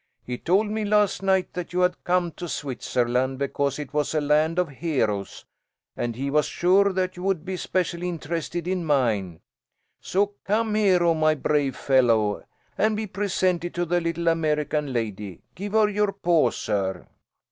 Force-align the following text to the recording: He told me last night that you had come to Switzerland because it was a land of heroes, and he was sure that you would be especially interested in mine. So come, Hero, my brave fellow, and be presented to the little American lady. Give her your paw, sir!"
He 0.23 0.39
told 0.39 0.65
me 0.71 0.83
last 0.83 1.21
night 1.21 1.53
that 1.53 1.73
you 1.73 1.81
had 1.81 2.03
come 2.05 2.31
to 2.31 2.49
Switzerland 2.49 3.37
because 3.37 3.77
it 3.77 3.93
was 3.93 4.15
a 4.15 4.19
land 4.19 4.57
of 4.57 4.69
heroes, 4.69 5.45
and 5.95 6.15
he 6.15 6.31
was 6.31 6.47
sure 6.47 6.91
that 6.91 7.15
you 7.15 7.21
would 7.21 7.45
be 7.45 7.53
especially 7.53 8.09
interested 8.09 8.67
in 8.67 8.83
mine. 8.83 9.41
So 10.01 10.33
come, 10.43 10.73
Hero, 10.73 11.13
my 11.13 11.35
brave 11.35 11.75
fellow, 11.75 12.43
and 12.79 12.95
be 12.97 13.05
presented 13.05 13.75
to 13.75 13.85
the 13.85 14.01
little 14.01 14.27
American 14.27 14.91
lady. 14.91 15.43
Give 15.53 15.73
her 15.73 15.87
your 15.87 16.13
paw, 16.13 16.49
sir!" 16.49 17.05